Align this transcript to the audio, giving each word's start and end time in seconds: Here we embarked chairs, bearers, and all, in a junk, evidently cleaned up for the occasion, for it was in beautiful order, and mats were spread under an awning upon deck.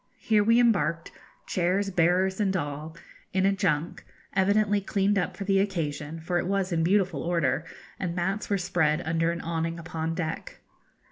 Here 0.17 0.43
we 0.43 0.59
embarked 0.59 1.11
chairs, 1.45 1.91
bearers, 1.91 2.39
and 2.39 2.57
all, 2.57 2.97
in 3.33 3.45
a 3.45 3.51
junk, 3.51 4.03
evidently 4.35 4.81
cleaned 4.81 5.19
up 5.19 5.37
for 5.37 5.43
the 5.43 5.59
occasion, 5.59 6.19
for 6.19 6.39
it 6.39 6.47
was 6.47 6.71
in 6.71 6.81
beautiful 6.83 7.21
order, 7.21 7.65
and 7.99 8.15
mats 8.15 8.49
were 8.49 8.57
spread 8.57 9.01
under 9.05 9.31
an 9.31 9.41
awning 9.41 9.77
upon 9.77 10.15
deck. 10.15 10.61